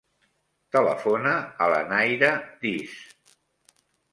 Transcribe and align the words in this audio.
Telefona 0.75 1.33
a 1.65 1.67
la 1.73 1.81
Nayra 1.91 2.33
Diz. 2.65 2.97